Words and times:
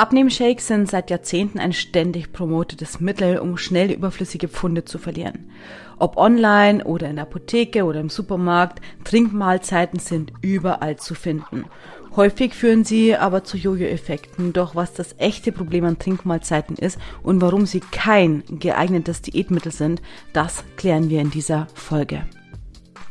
Abnehmshakes 0.00 0.66
sind 0.66 0.90
seit 0.90 1.10
Jahrzehnten 1.10 1.58
ein 1.58 1.74
ständig 1.74 2.32
promotetes 2.32 3.00
Mittel, 3.00 3.38
um 3.38 3.58
schnell 3.58 3.90
überflüssige 3.90 4.48
Pfunde 4.48 4.86
zu 4.86 4.96
verlieren. 4.96 5.50
Ob 5.98 6.16
online 6.16 6.82
oder 6.84 7.10
in 7.10 7.16
der 7.16 7.26
Apotheke 7.26 7.84
oder 7.84 8.00
im 8.00 8.08
Supermarkt, 8.08 8.80
Trinkmahlzeiten 9.04 10.00
sind 10.00 10.32
überall 10.40 10.96
zu 10.96 11.14
finden. 11.14 11.66
Häufig 12.16 12.54
führen 12.54 12.86
sie 12.86 13.14
aber 13.14 13.44
zu 13.44 13.58
Jojo-Effekten. 13.58 14.54
Doch 14.54 14.74
was 14.74 14.94
das 14.94 15.16
echte 15.18 15.52
Problem 15.52 15.84
an 15.84 15.98
Trinkmahlzeiten 15.98 16.76
ist 16.76 16.98
und 17.22 17.42
warum 17.42 17.66
sie 17.66 17.80
kein 17.80 18.42
geeignetes 18.48 19.20
Diätmittel 19.20 19.70
sind, 19.70 20.00
das 20.32 20.64
klären 20.78 21.10
wir 21.10 21.20
in 21.20 21.30
dieser 21.30 21.66
Folge. 21.74 22.24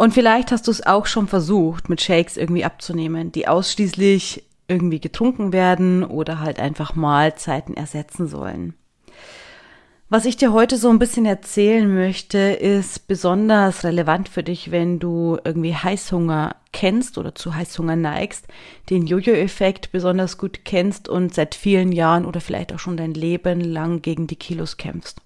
Und 0.00 0.14
vielleicht 0.14 0.50
hast 0.50 0.66
du 0.66 0.70
es 0.70 0.86
auch 0.86 1.04
schon 1.04 1.28
versucht, 1.28 1.90
mit 1.90 2.00
Shakes 2.00 2.38
irgendwie 2.38 2.64
abzunehmen, 2.64 3.32
die 3.32 3.46
ausschließlich 3.46 4.44
irgendwie 4.66 4.98
getrunken 4.98 5.52
werden 5.52 6.04
oder 6.04 6.40
halt 6.40 6.58
einfach 6.58 6.94
Mahlzeiten 6.94 7.76
ersetzen 7.76 8.26
sollen. 8.26 8.72
Was 10.08 10.24
ich 10.24 10.38
dir 10.38 10.54
heute 10.54 10.78
so 10.78 10.88
ein 10.88 10.98
bisschen 10.98 11.26
erzählen 11.26 11.94
möchte, 11.94 12.38
ist 12.38 13.08
besonders 13.08 13.84
relevant 13.84 14.30
für 14.30 14.42
dich, 14.42 14.70
wenn 14.70 15.00
du 15.00 15.36
irgendwie 15.44 15.74
Heißhunger 15.74 16.56
kennst 16.72 17.18
oder 17.18 17.34
zu 17.34 17.54
Heißhunger 17.54 17.96
neigst, 17.96 18.46
den 18.88 19.06
Jojo-Effekt 19.06 19.92
besonders 19.92 20.38
gut 20.38 20.64
kennst 20.64 21.10
und 21.10 21.34
seit 21.34 21.54
vielen 21.54 21.92
Jahren 21.92 22.24
oder 22.24 22.40
vielleicht 22.40 22.72
auch 22.72 22.78
schon 22.78 22.96
dein 22.96 23.12
Leben 23.12 23.60
lang 23.60 24.00
gegen 24.00 24.26
die 24.26 24.36
Kilos 24.36 24.78
kämpfst. 24.78 25.20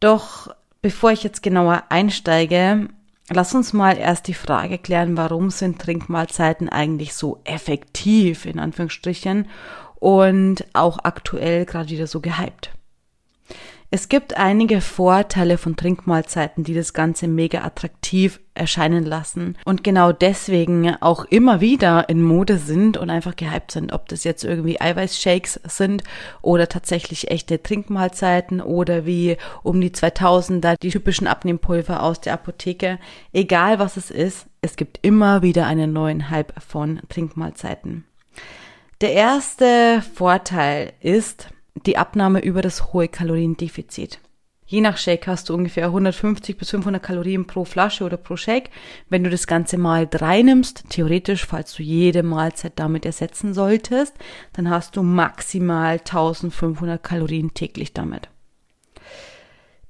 Doch 0.00 0.48
bevor 0.80 1.10
ich 1.12 1.24
jetzt 1.24 1.42
genauer 1.42 1.84
einsteige, 1.90 2.88
Lass 3.30 3.54
uns 3.54 3.74
mal 3.74 3.98
erst 3.98 4.26
die 4.26 4.34
Frage 4.34 4.78
klären, 4.78 5.16
warum 5.18 5.50
sind 5.50 5.80
Trinkmahlzeiten 5.80 6.68
eigentlich 6.68 7.14
so 7.14 7.40
effektiv, 7.44 8.46
in 8.46 8.58
Anführungsstrichen, 8.58 9.48
und 9.96 10.64
auch 10.72 10.98
aktuell 11.02 11.66
gerade 11.66 11.90
wieder 11.90 12.06
so 12.06 12.20
gehypt. 12.20 12.70
Es 13.90 14.10
gibt 14.10 14.36
einige 14.36 14.82
Vorteile 14.82 15.56
von 15.56 15.74
Trinkmahlzeiten, 15.74 16.62
die 16.62 16.74
das 16.74 16.92
Ganze 16.92 17.26
mega 17.26 17.62
attraktiv 17.64 18.38
erscheinen 18.52 19.06
lassen 19.06 19.56
und 19.64 19.82
genau 19.82 20.12
deswegen 20.12 20.94
auch 21.00 21.24
immer 21.24 21.62
wieder 21.62 22.10
in 22.10 22.22
Mode 22.22 22.58
sind 22.58 22.98
und 22.98 23.08
einfach 23.08 23.34
gehypt 23.34 23.70
sind. 23.70 23.94
Ob 23.94 24.06
das 24.08 24.24
jetzt 24.24 24.44
irgendwie 24.44 24.78
Eiweißshakes 24.78 25.60
sind 25.64 26.04
oder 26.42 26.68
tatsächlich 26.68 27.30
echte 27.30 27.62
Trinkmahlzeiten 27.62 28.60
oder 28.60 29.06
wie 29.06 29.38
um 29.62 29.80
die 29.80 29.90
2000er 29.90 30.76
die 30.78 30.90
typischen 30.90 31.26
Abnehmpulver 31.26 32.02
aus 32.02 32.20
der 32.20 32.34
Apotheke. 32.34 32.98
Egal 33.32 33.78
was 33.78 33.96
es 33.96 34.10
ist, 34.10 34.48
es 34.60 34.76
gibt 34.76 34.98
immer 35.00 35.40
wieder 35.40 35.66
einen 35.66 35.94
neuen 35.94 36.28
Hype 36.28 36.52
von 36.60 37.00
Trinkmahlzeiten. 37.08 38.04
Der 39.00 39.14
erste 39.14 40.02
Vorteil 40.14 40.92
ist, 41.00 41.48
die 41.86 41.96
Abnahme 41.96 42.40
über 42.40 42.62
das 42.62 42.92
hohe 42.92 43.08
Kaloriendefizit. 43.08 44.20
Je 44.70 44.82
nach 44.82 44.98
Shake 44.98 45.26
hast 45.26 45.48
du 45.48 45.54
ungefähr 45.54 45.86
150 45.86 46.58
bis 46.58 46.70
500 46.70 47.02
Kalorien 47.02 47.46
pro 47.46 47.64
Flasche 47.64 48.04
oder 48.04 48.18
pro 48.18 48.36
Shake. 48.36 48.68
Wenn 49.08 49.24
du 49.24 49.30
das 49.30 49.46
Ganze 49.46 49.78
mal 49.78 50.06
drei 50.06 50.42
nimmst, 50.42 50.84
theoretisch, 50.90 51.46
falls 51.46 51.72
du 51.72 51.82
jede 51.82 52.22
Mahlzeit 52.22 52.74
damit 52.76 53.06
ersetzen 53.06 53.54
solltest, 53.54 54.14
dann 54.52 54.68
hast 54.68 54.94
du 54.96 55.02
maximal 55.02 55.92
1500 55.92 57.02
Kalorien 57.02 57.54
täglich 57.54 57.94
damit. 57.94 58.28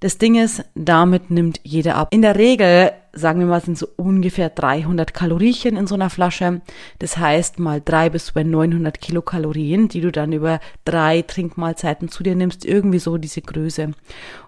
Das 0.00 0.16
Ding 0.16 0.36
ist, 0.36 0.64
damit 0.76 1.28
nimmt 1.28 1.58
jeder 1.64 1.96
ab. 1.96 2.08
In 2.12 2.22
der 2.22 2.36
Regel, 2.36 2.92
sagen 3.12 3.40
wir 3.40 3.46
mal, 3.46 3.60
sind 3.60 3.76
so 3.76 3.88
ungefähr 3.96 4.48
300 4.48 5.12
Kalorien 5.12 5.76
in 5.76 5.88
so 5.88 5.96
einer 5.96 6.08
Flasche. 6.08 6.60
Das 7.00 7.16
heißt 7.16 7.58
mal 7.58 7.82
drei 7.84 8.08
bis 8.08 8.30
über 8.30 8.44
900 8.44 9.00
Kilokalorien, 9.00 9.88
die 9.88 10.00
du 10.00 10.12
dann 10.12 10.32
über 10.32 10.60
drei 10.84 11.22
Trinkmahlzeiten 11.22 12.08
zu 12.08 12.22
dir 12.22 12.36
nimmst. 12.36 12.64
Irgendwie 12.64 13.00
so 13.00 13.18
diese 13.18 13.42
Größe. 13.42 13.90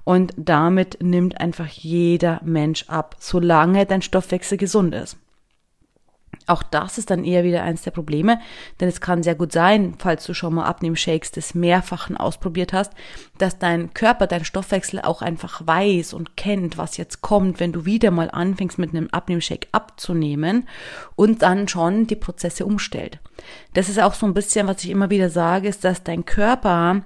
Und 0.04 0.34
damit 0.36 1.02
nimmt 1.02 1.40
einfach 1.40 1.66
jeder 1.66 2.40
Mensch 2.44 2.84
ab, 2.86 3.16
solange 3.18 3.86
dein 3.86 4.02
Stoffwechsel 4.02 4.56
gesund 4.56 4.94
ist. 4.94 5.16
Auch 6.50 6.64
das 6.64 6.98
ist 6.98 7.10
dann 7.10 7.24
eher 7.24 7.44
wieder 7.44 7.62
eins 7.62 7.82
der 7.82 7.92
Probleme, 7.92 8.40
denn 8.80 8.88
es 8.88 9.00
kann 9.00 9.22
sehr 9.22 9.36
gut 9.36 9.52
sein, 9.52 9.94
falls 9.98 10.24
du 10.24 10.34
schon 10.34 10.54
mal 10.54 10.64
Abnehmshakes 10.64 11.30
des 11.30 11.54
Mehrfachen 11.54 12.16
ausprobiert 12.16 12.72
hast, 12.72 12.92
dass 13.38 13.60
dein 13.60 13.94
Körper, 13.94 14.26
dein 14.26 14.44
Stoffwechsel 14.44 15.00
auch 15.00 15.22
einfach 15.22 15.64
weiß 15.64 16.12
und 16.12 16.36
kennt, 16.36 16.76
was 16.76 16.96
jetzt 16.96 17.20
kommt, 17.20 17.60
wenn 17.60 17.72
du 17.72 17.84
wieder 17.84 18.10
mal 18.10 18.30
anfängst 18.32 18.80
mit 18.80 18.90
einem 18.90 19.08
Abnehmshake 19.12 19.68
abzunehmen 19.70 20.66
und 21.14 21.42
dann 21.42 21.68
schon 21.68 22.08
die 22.08 22.16
Prozesse 22.16 22.66
umstellt. 22.66 23.20
Das 23.74 23.88
ist 23.88 24.00
auch 24.00 24.14
so 24.14 24.26
ein 24.26 24.34
bisschen, 24.34 24.66
was 24.66 24.82
ich 24.82 24.90
immer 24.90 25.08
wieder 25.08 25.30
sage, 25.30 25.68
ist, 25.68 25.84
dass 25.84 26.02
dein 26.02 26.24
Körper 26.24 27.02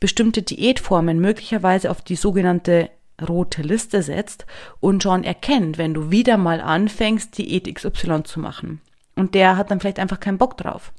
bestimmte 0.00 0.42
Diätformen 0.42 1.20
möglicherweise 1.20 1.92
auf 1.92 2.02
die 2.02 2.16
sogenannte 2.16 2.90
rote 3.28 3.62
Liste 3.62 4.02
setzt 4.02 4.46
und 4.80 5.02
schon 5.02 5.24
erkennt, 5.24 5.78
wenn 5.78 5.94
du 5.94 6.10
wieder 6.10 6.36
mal 6.36 6.60
anfängst, 6.60 7.36
Diät 7.38 7.72
XY 7.74 8.22
zu 8.24 8.40
machen. 8.40 8.80
Und 9.16 9.34
der 9.34 9.56
hat 9.56 9.70
dann 9.70 9.80
vielleicht 9.80 9.98
einfach 9.98 10.20
keinen 10.20 10.38
Bock 10.38 10.56
drauf 10.56 10.92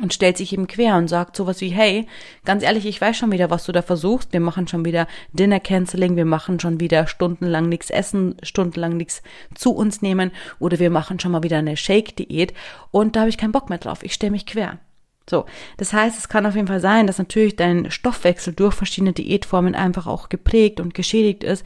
und 0.00 0.14
stellt 0.14 0.36
sich 0.36 0.52
eben 0.52 0.66
quer 0.66 0.96
und 0.96 1.08
sagt 1.08 1.36
sowas 1.36 1.60
wie, 1.60 1.68
hey, 1.68 2.06
ganz 2.44 2.62
ehrlich, 2.62 2.86
ich 2.86 3.00
weiß 3.00 3.16
schon 3.16 3.32
wieder, 3.32 3.50
was 3.50 3.64
du 3.64 3.72
da 3.72 3.82
versuchst. 3.82 4.32
Wir 4.32 4.40
machen 4.40 4.68
schon 4.68 4.84
wieder 4.84 5.06
Dinner 5.32 5.60
Canceling, 5.60 6.16
wir 6.16 6.24
machen 6.24 6.60
schon 6.60 6.80
wieder 6.80 7.06
stundenlang 7.06 7.68
nichts 7.68 7.90
essen, 7.90 8.36
stundenlang 8.42 8.96
nichts 8.96 9.22
zu 9.54 9.72
uns 9.72 10.02
nehmen 10.02 10.30
oder 10.58 10.78
wir 10.78 10.90
machen 10.90 11.20
schon 11.20 11.32
mal 11.32 11.42
wieder 11.42 11.58
eine 11.58 11.76
Shake-Diät 11.76 12.54
und 12.90 13.16
da 13.16 13.20
habe 13.20 13.30
ich 13.30 13.38
keinen 13.38 13.52
Bock 13.52 13.68
mehr 13.68 13.78
drauf. 13.78 14.02
Ich 14.02 14.14
stelle 14.14 14.32
mich 14.32 14.46
quer. 14.46 14.78
So, 15.30 15.46
das 15.76 15.92
heißt, 15.92 16.18
es 16.18 16.28
kann 16.28 16.44
auf 16.44 16.56
jeden 16.56 16.66
Fall 16.66 16.80
sein, 16.80 17.06
dass 17.06 17.18
natürlich 17.18 17.54
dein 17.54 17.90
Stoffwechsel 17.90 18.52
durch 18.52 18.74
verschiedene 18.74 19.12
Diätformen 19.12 19.76
einfach 19.76 20.08
auch 20.08 20.28
geprägt 20.28 20.80
und 20.80 20.92
geschädigt 20.92 21.44
ist, 21.44 21.64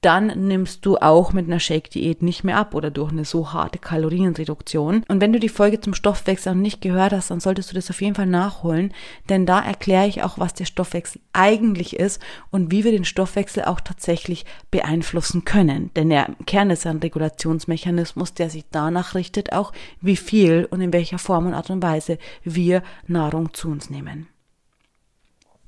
dann 0.00 0.46
nimmst 0.46 0.84
du 0.86 0.98
auch 0.98 1.32
mit 1.32 1.46
einer 1.46 1.60
Shake-Diät 1.60 2.22
nicht 2.22 2.44
mehr 2.44 2.58
ab 2.58 2.74
oder 2.74 2.90
durch 2.90 3.10
eine 3.10 3.24
so 3.24 3.52
harte 3.52 3.78
Kalorienreduktion. 3.78 5.04
Und 5.08 5.20
wenn 5.20 5.32
du 5.32 5.40
die 5.40 5.48
Folge 5.48 5.80
zum 5.80 5.94
Stoffwechsel 5.94 6.54
noch 6.54 6.62
nicht 6.62 6.80
gehört 6.80 7.12
hast, 7.12 7.30
dann 7.30 7.40
solltest 7.40 7.70
du 7.70 7.74
das 7.74 7.90
auf 7.90 8.00
jeden 8.00 8.14
Fall 8.14 8.26
nachholen, 8.26 8.92
denn 9.28 9.46
da 9.46 9.60
erkläre 9.60 10.06
ich 10.06 10.22
auch, 10.22 10.38
was 10.38 10.54
der 10.54 10.64
Stoffwechsel 10.64 11.20
eigentlich 11.32 11.96
ist 11.96 12.20
und 12.50 12.70
wie 12.70 12.84
wir 12.84 12.92
den 12.92 13.04
Stoffwechsel 13.04 13.64
auch 13.64 13.80
tatsächlich 13.80 14.44
beeinflussen 14.70 15.44
können. 15.44 15.90
Denn 15.94 16.10
der 16.10 16.28
Kern 16.46 16.70
ist 16.70 16.86
ein 16.86 16.98
Regulationsmechanismus, 16.98 18.34
der 18.34 18.50
sich 18.50 18.64
danach 18.70 19.14
richtet, 19.14 19.52
auch 19.52 19.72
wie 20.00 20.16
viel 20.16 20.68
und 20.70 20.80
in 20.80 20.92
welcher 20.92 21.18
Form 21.18 21.46
und 21.46 21.54
Art 21.54 21.70
und 21.70 21.82
Weise 21.82 22.18
wir 22.44 22.82
Nahrung 23.06 23.54
zu 23.54 23.68
uns 23.68 23.90
nehmen. 23.90 24.28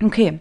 Okay. 0.03 0.41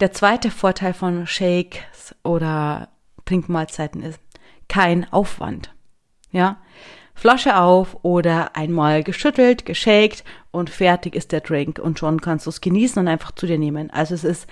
Der 0.00 0.12
zweite 0.12 0.50
Vorteil 0.50 0.92
von 0.92 1.26
Shakes 1.26 2.14
oder 2.22 2.90
Trinkmahlzeiten 3.26 4.02
ist. 4.02 4.20
Kein 4.68 5.12
Aufwand. 5.12 5.74
Ja? 6.30 6.58
Flasche 7.14 7.56
auf 7.56 7.96
oder 8.02 8.56
einmal 8.56 9.02
geschüttelt, 9.02 9.64
geshakt 9.64 10.24
und 10.50 10.68
fertig 10.68 11.14
ist 11.14 11.32
der 11.32 11.40
Drink 11.40 11.78
und 11.78 11.98
schon 11.98 12.20
kannst 12.20 12.46
du 12.46 12.50
es 12.50 12.60
genießen 12.60 13.00
und 13.00 13.08
einfach 13.08 13.32
zu 13.32 13.46
dir 13.46 13.58
nehmen. 13.58 13.90
Also 13.90 14.14
es 14.14 14.24
ist 14.24 14.46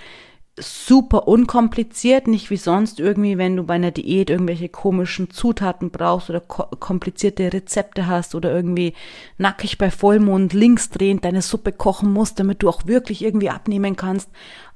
super 0.57 1.27
unkompliziert, 1.27 2.27
nicht 2.27 2.49
wie 2.49 2.57
sonst 2.57 2.99
irgendwie, 2.99 3.37
wenn 3.37 3.57
du 3.57 3.63
bei 3.63 3.73
einer 3.73 3.91
Diät 3.91 4.29
irgendwelche 4.29 4.69
komischen 4.69 5.29
Zutaten 5.29 5.91
brauchst 5.91 6.29
oder 6.29 6.39
komplizierte 6.39 7.51
Rezepte 7.51 8.07
hast 8.07 8.35
oder 8.35 8.53
irgendwie 8.53 8.93
nackig 9.37 9.77
bei 9.77 9.91
Vollmond 9.91 10.53
links 10.53 10.89
drehend 10.89 11.25
deine 11.25 11.41
Suppe 11.41 11.73
kochen 11.73 12.11
musst, 12.11 12.39
damit 12.39 12.63
du 12.63 12.69
auch 12.69 12.85
wirklich 12.85 13.23
irgendwie 13.23 13.49
abnehmen 13.49 13.97
kannst. 13.97 14.29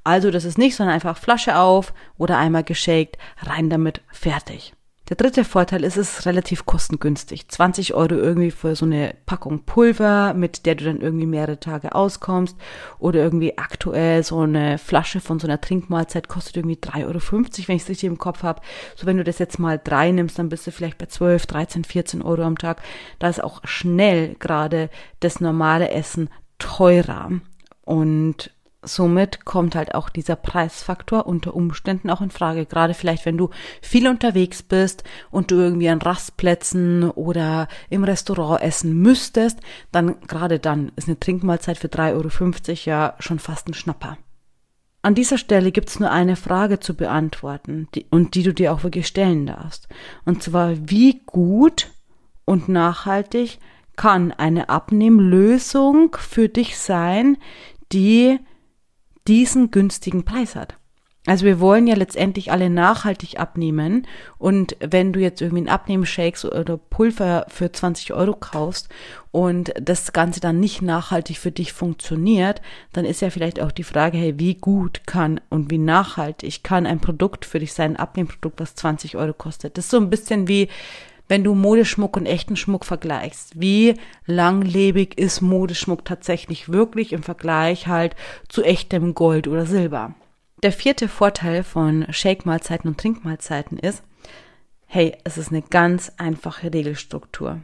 Also 0.04 0.30
das 0.30 0.44
ist 0.44 0.58
nicht, 0.58 0.76
sondern 0.76 0.94
einfach 0.94 1.16
Flasche 1.16 1.58
auf 1.58 1.94
oder 2.18 2.36
einmal 2.36 2.64
geshakt, 2.64 3.16
rein 3.42 3.70
damit, 3.70 4.02
fertig. 4.10 4.74
Der 5.10 5.16
dritte 5.16 5.44
Vorteil 5.44 5.82
ist, 5.82 5.96
es 5.96 6.20
ist 6.20 6.26
relativ 6.26 6.66
kostengünstig. 6.66 7.48
20 7.48 7.94
Euro 7.94 8.14
irgendwie 8.14 8.52
für 8.52 8.76
so 8.76 8.86
eine 8.86 9.16
Packung 9.26 9.64
Pulver, 9.64 10.34
mit 10.34 10.66
der 10.66 10.76
du 10.76 10.84
dann 10.84 11.00
irgendwie 11.00 11.26
mehrere 11.26 11.58
Tage 11.58 11.96
auskommst. 11.96 12.56
Oder 13.00 13.18
irgendwie 13.18 13.58
aktuell 13.58 14.22
so 14.22 14.38
eine 14.38 14.78
Flasche 14.78 15.18
von 15.18 15.40
so 15.40 15.48
einer 15.48 15.60
Trinkmahlzeit 15.60 16.28
kostet 16.28 16.58
irgendwie 16.58 16.76
3,50 16.76 17.06
Euro, 17.06 17.20
wenn 17.66 17.76
ich 17.76 17.82
es 17.82 17.88
richtig 17.88 18.04
im 18.04 18.18
Kopf 18.18 18.44
habe. 18.44 18.62
So 18.94 19.04
wenn 19.04 19.16
du 19.16 19.24
das 19.24 19.40
jetzt 19.40 19.58
mal 19.58 19.80
drei 19.82 20.12
nimmst, 20.12 20.38
dann 20.38 20.48
bist 20.48 20.68
du 20.68 20.70
vielleicht 20.70 20.98
bei 20.98 21.06
12, 21.06 21.44
13, 21.44 21.82
14 21.82 22.22
Euro 22.22 22.42
am 22.42 22.56
Tag. 22.56 22.80
Da 23.18 23.28
ist 23.28 23.42
auch 23.42 23.62
schnell 23.64 24.36
gerade 24.38 24.90
das 25.18 25.40
normale 25.40 25.90
Essen 25.90 26.30
teurer 26.60 27.32
Und 27.84 28.52
somit 28.82 29.44
kommt 29.44 29.74
halt 29.74 29.94
auch 29.94 30.08
dieser 30.08 30.36
Preisfaktor 30.36 31.26
unter 31.26 31.54
Umständen 31.54 32.10
auch 32.10 32.20
in 32.20 32.30
Frage. 32.30 32.66
Gerade 32.66 32.94
vielleicht, 32.94 33.26
wenn 33.26 33.36
du 33.36 33.50
viel 33.82 34.08
unterwegs 34.08 34.62
bist 34.62 35.04
und 35.30 35.50
du 35.50 35.56
irgendwie 35.56 35.88
an 35.88 36.00
Rastplätzen 36.00 37.10
oder 37.10 37.68
im 37.90 38.04
Restaurant 38.04 38.62
essen 38.62 38.96
müsstest, 38.98 39.60
dann 39.92 40.20
gerade 40.26 40.58
dann 40.58 40.92
ist 40.96 41.08
eine 41.08 41.20
Trinkmahlzeit 41.20 41.78
für 41.78 41.88
3,50 41.88 42.10
Euro 42.14 42.78
ja 42.84 43.14
schon 43.18 43.38
fast 43.38 43.68
ein 43.68 43.74
Schnapper. 43.74 44.16
An 45.02 45.14
dieser 45.14 45.38
Stelle 45.38 45.72
gibt's 45.72 45.98
nur 45.98 46.10
eine 46.10 46.36
Frage 46.36 46.78
zu 46.78 46.94
beantworten 46.94 47.88
die, 47.94 48.06
und 48.10 48.34
die 48.34 48.42
du 48.42 48.52
dir 48.52 48.72
auch 48.72 48.82
wirklich 48.82 49.06
stellen 49.06 49.46
darfst. 49.46 49.88
Und 50.26 50.42
zwar, 50.42 50.74
wie 50.90 51.22
gut 51.24 51.90
und 52.44 52.68
nachhaltig 52.68 53.58
kann 53.96 54.32
eine 54.32 54.68
Abnehmlösung 54.68 56.16
für 56.18 56.48
dich 56.48 56.78
sein, 56.78 57.38
die 57.92 58.40
diesen 59.26 59.70
günstigen 59.70 60.24
Preis 60.24 60.54
hat. 60.54 60.76
Also 61.26 61.44
wir 61.44 61.60
wollen 61.60 61.86
ja 61.86 61.94
letztendlich 61.96 62.50
alle 62.50 62.70
nachhaltig 62.70 63.38
abnehmen 63.38 64.06
und 64.38 64.74
wenn 64.80 65.12
du 65.12 65.20
jetzt 65.20 65.42
irgendwie 65.42 65.60
einen 65.60 65.68
Abnehmshakes 65.68 66.46
oder 66.46 66.78
Pulver 66.78 67.44
für 67.48 67.70
20 67.70 68.14
Euro 68.14 68.32
kaufst 68.32 68.88
und 69.30 69.70
das 69.78 70.14
Ganze 70.14 70.40
dann 70.40 70.60
nicht 70.60 70.80
nachhaltig 70.80 71.36
für 71.36 71.52
dich 71.52 71.74
funktioniert, 71.74 72.62
dann 72.94 73.04
ist 73.04 73.20
ja 73.20 73.28
vielleicht 73.28 73.60
auch 73.60 73.70
die 73.70 73.84
Frage, 73.84 74.16
hey, 74.16 74.38
wie 74.38 74.54
gut 74.54 75.02
kann 75.06 75.42
und 75.50 75.70
wie 75.70 75.78
nachhaltig 75.78 76.64
kann 76.64 76.86
ein 76.86 77.00
Produkt 77.00 77.44
für 77.44 77.58
dich 77.58 77.74
sein, 77.74 77.92
ein 77.92 77.96
Abnehmprodukt, 77.96 78.58
das 78.58 78.74
20 78.74 79.18
Euro 79.18 79.34
kostet. 79.34 79.76
Das 79.76 79.84
ist 79.84 79.90
so 79.90 79.98
ein 79.98 80.08
bisschen 80.08 80.48
wie, 80.48 80.68
wenn 81.30 81.44
du 81.44 81.54
Modeschmuck 81.54 82.16
und 82.16 82.26
echten 82.26 82.56
Schmuck 82.56 82.84
vergleichst. 82.84 83.60
Wie 83.60 83.94
langlebig 84.26 85.16
ist 85.16 85.40
Modeschmuck 85.40 86.04
tatsächlich 86.04 86.70
wirklich 86.70 87.12
im 87.12 87.22
Vergleich 87.22 87.86
halt 87.86 88.16
zu 88.48 88.64
echtem 88.64 89.14
Gold 89.14 89.46
oder 89.46 89.64
Silber? 89.64 90.16
Der 90.64 90.72
vierte 90.72 91.06
Vorteil 91.06 91.62
von 91.62 92.04
Shake-Mahlzeiten 92.10 92.90
und 92.90 92.98
Trinkmahlzeiten 92.98 93.78
ist, 93.78 94.02
hey, 94.86 95.16
es 95.22 95.38
ist 95.38 95.52
eine 95.52 95.62
ganz 95.62 96.10
einfache 96.18 96.74
Regelstruktur. 96.74 97.60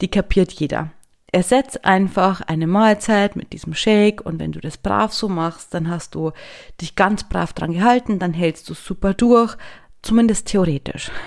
Die 0.00 0.08
kapiert 0.08 0.50
jeder. 0.52 0.90
Ersetz 1.32 1.76
einfach 1.76 2.40
eine 2.40 2.66
Mahlzeit 2.66 3.36
mit 3.36 3.52
diesem 3.52 3.74
Shake 3.74 4.22
und 4.22 4.40
wenn 4.40 4.52
du 4.52 4.58
das 4.58 4.78
brav 4.78 5.12
so 5.12 5.28
machst, 5.28 5.74
dann 5.74 5.90
hast 5.90 6.14
du 6.14 6.32
dich 6.80 6.96
ganz 6.96 7.28
brav 7.28 7.52
dran 7.52 7.74
gehalten, 7.74 8.18
dann 8.18 8.32
hältst 8.32 8.70
du 8.70 8.74
super 8.74 9.12
durch, 9.12 9.56
zumindest 10.02 10.46
theoretisch. 10.46 11.10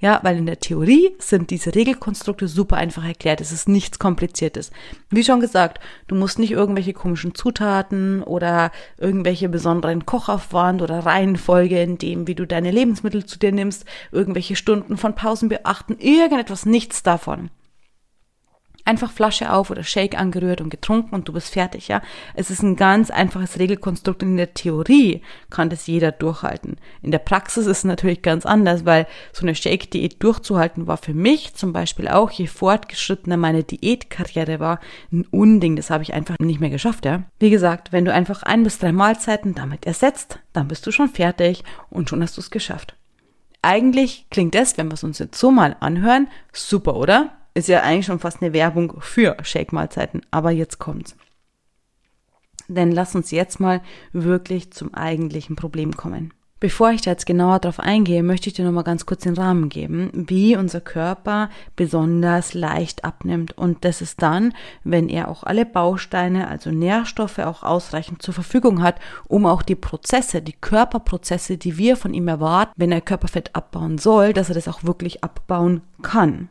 Ja, 0.00 0.20
weil 0.22 0.38
in 0.38 0.46
der 0.46 0.60
Theorie 0.60 1.10
sind 1.18 1.50
diese 1.50 1.74
Regelkonstrukte 1.74 2.46
super 2.46 2.76
einfach 2.76 3.04
erklärt. 3.04 3.40
Es 3.40 3.50
ist 3.50 3.68
nichts 3.68 3.98
Kompliziertes. 3.98 4.70
Wie 5.10 5.24
schon 5.24 5.40
gesagt, 5.40 5.80
du 6.06 6.14
musst 6.14 6.38
nicht 6.38 6.52
irgendwelche 6.52 6.92
komischen 6.92 7.34
Zutaten 7.34 8.22
oder 8.22 8.70
irgendwelche 8.96 9.48
besonderen 9.48 10.06
Kochaufwand 10.06 10.82
oder 10.82 11.00
Reihenfolge 11.00 11.82
in 11.82 11.98
dem, 11.98 12.28
wie 12.28 12.36
du 12.36 12.46
deine 12.46 12.70
Lebensmittel 12.70 13.26
zu 13.26 13.40
dir 13.40 13.50
nimmst, 13.50 13.86
irgendwelche 14.12 14.54
Stunden 14.54 14.96
von 14.96 15.16
Pausen 15.16 15.48
beachten, 15.48 15.96
irgendetwas, 15.98 16.64
nichts 16.64 17.02
davon. 17.02 17.50
Einfach 18.88 19.12
Flasche 19.12 19.52
auf 19.52 19.70
oder 19.70 19.84
Shake 19.84 20.18
angerührt 20.18 20.62
und 20.62 20.70
getrunken 20.70 21.14
und 21.14 21.28
du 21.28 21.34
bist 21.34 21.50
fertig, 21.52 21.88
ja. 21.88 22.00
Es 22.32 22.48
ist 22.48 22.62
ein 22.62 22.74
ganz 22.74 23.10
einfaches 23.10 23.58
Regelkonstrukt 23.58 24.22
und 24.22 24.30
in 24.30 24.36
der 24.38 24.54
Theorie 24.54 25.20
kann 25.50 25.68
das 25.68 25.86
jeder 25.86 26.10
durchhalten. 26.10 26.76
In 27.02 27.10
der 27.10 27.18
Praxis 27.18 27.66
ist 27.66 27.76
es 27.76 27.84
natürlich 27.84 28.22
ganz 28.22 28.46
anders, 28.46 28.86
weil 28.86 29.06
so 29.34 29.42
eine 29.42 29.54
Shake-Diät 29.54 30.22
durchzuhalten 30.22 30.86
war 30.86 30.96
für 30.96 31.12
mich 31.12 31.52
zum 31.52 31.74
Beispiel 31.74 32.08
auch, 32.08 32.30
je 32.30 32.46
fortgeschrittener 32.46 33.36
meine 33.36 33.62
Diätkarriere 33.62 34.58
war, 34.58 34.80
ein 35.12 35.26
Unding. 35.30 35.76
Das 35.76 35.90
habe 35.90 36.02
ich 36.02 36.14
einfach 36.14 36.36
nicht 36.38 36.60
mehr 36.60 36.70
geschafft, 36.70 37.04
ja. 37.04 37.24
Wie 37.38 37.50
gesagt, 37.50 37.92
wenn 37.92 38.06
du 38.06 38.14
einfach 38.14 38.42
ein 38.42 38.62
bis 38.62 38.78
drei 38.78 38.92
Mahlzeiten 38.92 39.54
damit 39.54 39.84
ersetzt, 39.84 40.38
dann 40.54 40.66
bist 40.66 40.86
du 40.86 40.92
schon 40.92 41.10
fertig 41.10 41.62
und 41.90 42.08
schon 42.08 42.22
hast 42.22 42.38
du 42.38 42.40
es 42.40 42.50
geschafft. 42.50 42.94
Eigentlich 43.60 44.24
klingt 44.30 44.54
das, 44.54 44.78
wenn 44.78 44.88
wir 44.88 44.94
es 44.94 45.04
uns 45.04 45.18
jetzt 45.18 45.38
so 45.38 45.50
mal 45.50 45.76
anhören, 45.80 46.28
super, 46.54 46.96
oder? 46.96 47.32
Ist 47.58 47.66
ja 47.66 47.82
eigentlich 47.82 48.06
schon 48.06 48.20
fast 48.20 48.40
eine 48.40 48.52
Werbung 48.52 49.00
für 49.00 49.36
Shake-Mahlzeiten, 49.42 50.20
aber 50.30 50.52
jetzt 50.52 50.78
kommt's. 50.78 51.16
Denn 52.68 52.92
lass 52.92 53.16
uns 53.16 53.32
jetzt 53.32 53.58
mal 53.58 53.82
wirklich 54.12 54.72
zum 54.72 54.94
eigentlichen 54.94 55.56
Problem 55.56 55.96
kommen. 55.96 56.32
Bevor 56.60 56.92
ich 56.92 57.00
da 57.00 57.10
jetzt 57.10 57.26
genauer 57.26 57.58
drauf 57.58 57.80
eingehe, 57.80 58.22
möchte 58.22 58.48
ich 58.48 58.54
dir 58.54 58.64
nochmal 58.64 58.84
ganz 58.84 59.06
kurz 59.06 59.24
den 59.24 59.34
Rahmen 59.34 59.70
geben, 59.70 60.12
wie 60.12 60.54
unser 60.54 60.80
Körper 60.80 61.50
besonders 61.74 62.54
leicht 62.54 63.04
abnimmt. 63.04 63.58
Und 63.58 63.84
das 63.84 64.02
ist 64.02 64.22
dann, 64.22 64.54
wenn 64.84 65.08
er 65.08 65.26
auch 65.26 65.42
alle 65.42 65.66
Bausteine, 65.66 66.46
also 66.46 66.70
Nährstoffe 66.70 67.40
auch 67.40 67.64
ausreichend 67.64 68.22
zur 68.22 68.34
Verfügung 68.34 68.84
hat, 68.84 69.00
um 69.26 69.46
auch 69.46 69.62
die 69.62 69.74
Prozesse, 69.74 70.42
die 70.42 70.52
Körperprozesse, 70.52 71.58
die 71.58 71.76
wir 71.76 71.96
von 71.96 72.14
ihm 72.14 72.28
erwarten, 72.28 72.70
wenn 72.76 72.92
er 72.92 73.00
Körperfett 73.00 73.56
abbauen 73.56 73.98
soll, 73.98 74.32
dass 74.32 74.48
er 74.48 74.54
das 74.54 74.68
auch 74.68 74.84
wirklich 74.84 75.24
abbauen 75.24 75.80
kann. 76.02 76.50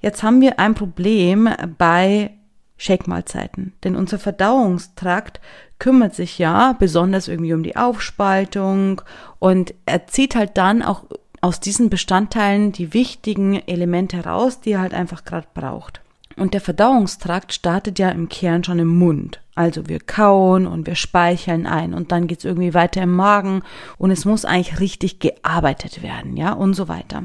Jetzt 0.00 0.22
haben 0.22 0.40
wir 0.40 0.58
ein 0.58 0.74
Problem 0.74 1.48
bei 1.78 2.32
Shake-Mahlzeiten, 2.78 3.74
denn 3.84 3.94
unser 3.94 4.18
Verdauungstrakt 4.18 5.40
kümmert 5.78 6.14
sich 6.14 6.38
ja 6.38 6.74
besonders 6.78 7.28
irgendwie 7.28 7.52
um 7.52 7.62
die 7.62 7.76
Aufspaltung 7.76 9.02
und 9.38 9.74
er 9.84 10.06
zieht 10.06 10.34
halt 10.34 10.56
dann 10.56 10.82
auch 10.82 11.04
aus 11.42 11.60
diesen 11.60 11.90
Bestandteilen 11.90 12.72
die 12.72 12.94
wichtigen 12.94 13.54
Elemente 13.66 14.24
raus, 14.24 14.60
die 14.60 14.72
er 14.72 14.80
halt 14.80 14.94
einfach 14.94 15.24
gerade 15.24 15.46
braucht. 15.54 16.00
Und 16.36 16.54
der 16.54 16.60
Verdauungstrakt 16.60 17.52
startet 17.52 17.98
ja 17.98 18.08
im 18.10 18.28
Kern 18.28 18.64
schon 18.64 18.78
im 18.78 18.88
Mund. 18.88 19.40
Also 19.54 19.88
wir 19.88 20.00
kauen 20.00 20.66
und 20.66 20.86
wir 20.86 20.94
speicheln 20.94 21.66
ein 21.66 21.92
und 21.92 22.12
dann 22.12 22.26
geht's 22.26 22.46
irgendwie 22.46 22.72
weiter 22.72 23.02
im 23.02 23.14
Magen 23.14 23.62
und 23.98 24.10
es 24.10 24.24
muss 24.24 24.46
eigentlich 24.46 24.80
richtig 24.80 25.18
gearbeitet 25.18 26.02
werden, 26.02 26.38
ja, 26.38 26.52
und 26.52 26.72
so 26.72 26.88
weiter. 26.88 27.24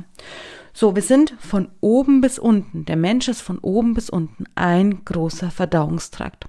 So, 0.77 0.93
wir 0.93 1.01
sind 1.01 1.33
von 1.39 1.69
oben 1.79 2.19
bis 2.19 2.37
unten, 2.37 2.83
der 2.83 2.97
Mensch 2.97 3.29
ist 3.29 3.39
von 3.39 3.59
oben 3.59 3.93
bis 3.93 4.09
unten 4.09 4.43
ein 4.55 5.05
großer 5.05 5.49
Verdauungstrakt. 5.49 6.47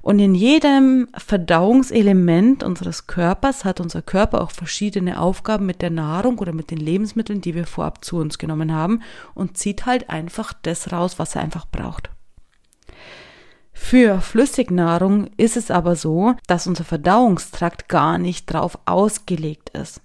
Und 0.00 0.20
in 0.20 0.34
jedem 0.34 1.08
Verdauungselement 1.14 2.62
unseres 2.62 3.06
Körpers 3.06 3.66
hat 3.66 3.82
unser 3.82 4.00
Körper 4.00 4.40
auch 4.40 4.52
verschiedene 4.52 5.20
Aufgaben 5.20 5.66
mit 5.66 5.82
der 5.82 5.90
Nahrung 5.90 6.38
oder 6.38 6.54
mit 6.54 6.70
den 6.70 6.78
Lebensmitteln, 6.78 7.42
die 7.42 7.54
wir 7.54 7.66
vorab 7.66 8.02
zu 8.06 8.16
uns 8.16 8.38
genommen 8.38 8.72
haben 8.72 9.02
und 9.34 9.58
zieht 9.58 9.84
halt 9.84 10.08
einfach 10.08 10.54
das 10.62 10.90
raus, 10.90 11.18
was 11.18 11.36
er 11.36 11.42
einfach 11.42 11.66
braucht. 11.70 12.08
Für 13.74 14.22
Flüssignahrung 14.22 15.26
ist 15.36 15.58
es 15.58 15.70
aber 15.70 15.94
so, 15.94 16.36
dass 16.46 16.66
unser 16.66 16.84
Verdauungstrakt 16.84 17.90
gar 17.90 18.16
nicht 18.16 18.50
drauf 18.50 18.78
ausgelegt 18.86 19.68
ist. 19.76 20.00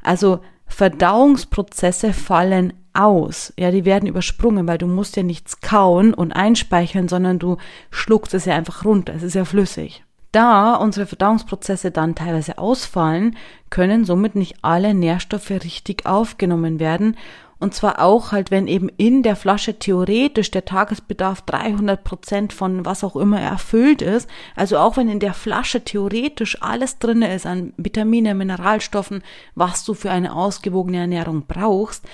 Also 0.00 0.42
Verdauungsprozesse 0.68 2.12
fallen 2.12 2.72
aus. 2.94 3.52
Ja, 3.58 3.70
die 3.70 3.84
werden 3.84 4.08
übersprungen, 4.08 4.66
weil 4.66 4.78
du 4.78 4.86
musst 4.86 5.16
ja 5.16 5.22
nichts 5.22 5.60
kauen 5.60 6.14
und 6.14 6.32
einspeichern, 6.32 7.08
sondern 7.08 7.38
du 7.38 7.58
schluckst 7.90 8.34
es 8.34 8.44
ja 8.44 8.54
einfach 8.54 8.84
runter. 8.84 9.14
Es 9.14 9.22
ist 9.22 9.34
ja 9.34 9.44
flüssig. 9.44 10.04
Da 10.32 10.74
unsere 10.74 11.06
Verdauungsprozesse 11.06 11.92
dann 11.92 12.16
teilweise 12.16 12.58
ausfallen, 12.58 13.36
können 13.70 14.04
somit 14.04 14.34
nicht 14.34 14.56
alle 14.62 14.92
Nährstoffe 14.92 15.50
richtig 15.50 16.06
aufgenommen 16.06 16.80
werden 16.80 17.16
und 17.64 17.72
zwar 17.72 18.00
auch 18.00 18.32
halt, 18.32 18.50
wenn 18.50 18.66
eben 18.66 18.90
in 18.98 19.22
der 19.22 19.36
Flasche 19.36 19.78
theoretisch 19.78 20.50
der 20.50 20.66
Tagesbedarf 20.66 21.40
300 21.42 22.04
Prozent 22.04 22.52
von 22.52 22.84
was 22.84 23.04
auch 23.04 23.16
immer 23.16 23.40
erfüllt 23.40 24.02
ist. 24.02 24.28
Also 24.54 24.76
auch 24.76 24.98
wenn 24.98 25.08
in 25.08 25.18
der 25.18 25.32
Flasche 25.32 25.82
theoretisch 25.82 26.60
alles 26.60 26.98
drinne 26.98 27.34
ist 27.34 27.46
an 27.46 27.72
Vitamine, 27.78 28.34
Mineralstoffen, 28.34 29.22
was 29.54 29.82
du 29.84 29.94
für 29.94 30.10
eine 30.10 30.34
ausgewogene 30.34 30.98
Ernährung 30.98 31.44
brauchst, 31.46 32.04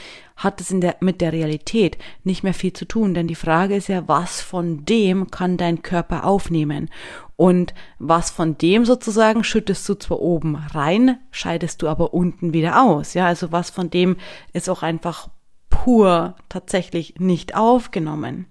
hat 0.40 0.60
es 0.60 0.70
in 0.70 0.80
der, 0.80 0.96
mit 1.00 1.20
der 1.20 1.32
Realität 1.32 1.98
nicht 2.24 2.42
mehr 2.42 2.54
viel 2.54 2.72
zu 2.72 2.86
tun. 2.86 3.12
Denn 3.12 3.28
die 3.28 3.34
Frage 3.34 3.76
ist 3.76 3.88
ja, 3.88 4.08
was 4.08 4.40
von 4.40 4.86
dem 4.86 5.30
kann 5.30 5.58
dein 5.58 5.82
Körper 5.82 6.24
aufnehmen? 6.24 6.88
Und 7.36 7.74
was 7.98 8.30
von 8.30 8.56
dem 8.56 8.86
sozusagen 8.86 9.44
schüttest 9.44 9.86
du 9.88 9.94
zwar 9.94 10.20
oben 10.20 10.56
rein, 10.56 11.18
scheidest 11.30 11.82
du 11.82 11.88
aber 11.88 12.14
unten 12.14 12.54
wieder 12.54 12.82
aus. 12.82 13.12
Ja, 13.12 13.26
also 13.26 13.52
was 13.52 13.68
von 13.68 13.90
dem 13.90 14.16
ist 14.54 14.70
auch 14.70 14.82
einfach 14.82 15.28
pur 15.68 16.36
tatsächlich 16.48 17.14
nicht 17.18 17.54
aufgenommen. 17.54 18.46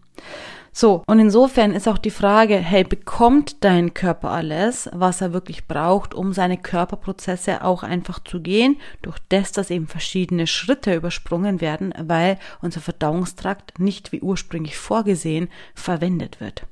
So, 0.80 1.04
und 1.08 1.20
insofern 1.20 1.74
ist 1.74 1.90
auch 1.90 1.98
die 1.98 2.10
Frage, 2.10 2.56
hey, 2.56 2.86
bekommt 2.86 3.66
dein 3.66 3.94
Körper 3.94 4.32
alles, 4.32 4.90
was 4.94 5.20
er 5.20 5.34
wirklich 5.34 5.68
braucht, 5.68 6.14
um 6.14 6.32
seine 6.32 6.58
Körperprozesse 6.58 7.66
auch 7.66 7.84
einfach 7.84 8.24
zu 8.24 8.40
gehen, 8.40 8.78
durch 9.02 9.18
das, 9.28 9.52
dass 9.52 9.72
eben 9.72 9.88
verschiedene 9.88 10.48
Schritte 10.48 10.96
übersprungen 10.96 11.60
werden, 11.60 11.94
weil 12.02 12.40
unser 12.62 12.80
Verdauungstrakt 12.80 13.78
nicht 13.78 14.14
wie 14.14 14.22
ursprünglich 14.22 14.78
vorgesehen 14.78 15.50
verwendet 15.76 16.40
wird. 16.40 16.66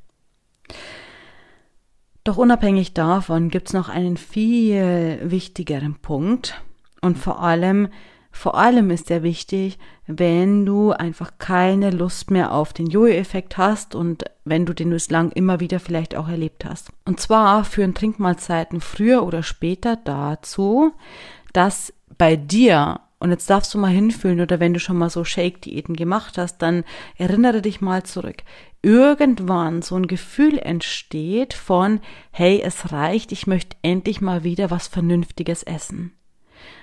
Doch 2.24 2.38
unabhängig 2.38 2.94
davon 2.94 3.50
gibt 3.50 3.68
es 3.68 3.74
noch 3.74 3.90
einen 3.90 4.16
viel 4.16 5.20
wichtigeren 5.22 5.96
Punkt 5.96 6.62
und 7.02 7.18
vor 7.18 7.44
allem 7.44 7.90
Vor 8.38 8.54
allem 8.54 8.92
ist 8.92 9.10
der 9.10 9.24
wichtig, 9.24 9.80
wenn 10.06 10.64
du 10.64 10.92
einfach 10.92 11.40
keine 11.40 11.90
Lust 11.90 12.30
mehr 12.30 12.52
auf 12.52 12.72
den 12.72 12.86
Jojo-Effekt 12.86 13.58
hast 13.58 13.96
und 13.96 14.26
wenn 14.46 14.68
du 14.68 14.74
den 14.74 14.92
bislang 14.92 15.32
immer 15.32 15.60
wieder 15.60 15.80
vielleicht 15.80 16.16
auch 16.16 16.28
erlebt 16.28 16.64
hast. 16.64 16.92
Und 17.04 17.20
zwar 17.20 17.64
führen 17.64 17.96
Trinkmahlzeiten 17.96 18.80
früher 18.80 19.24
oder 19.26 19.42
später 19.42 19.96
dazu, 19.96 20.94
dass 21.52 21.92
bei 22.20 22.36
dir 22.36 23.00
und 23.18 23.32
jetzt 23.32 23.50
darfst 23.50 23.74
du 23.74 23.80
mal 23.80 23.90
hinfühlen 23.90 24.40
oder 24.40 24.60
wenn 24.60 24.76
du 24.76 24.80
schon 24.80 25.00
mal 25.00 25.10
so 25.10 25.24
Shake-Diäten 25.24 25.96
gemacht 25.96 26.38
hast, 26.38 26.60
dann 26.60 26.84
erinnere 27.16 27.64
dich 27.64 27.82
mal 27.82 28.04
zurück. 28.04 28.44
Irgendwann 28.84 29.82
so 29.82 29.96
ein 29.96 30.06
Gefühl 30.06 30.60
entsteht 30.60 31.56
von, 31.56 32.02
hey, 32.30 32.62
es 32.64 32.92
reicht, 32.92 33.32
ich 33.32 33.48
möchte 33.48 33.76
endlich 33.82 34.22
mal 34.22 34.44
wieder 34.44 34.70
was 34.70 34.88
Vernünftiges 34.88 35.64
essen. 35.64 36.17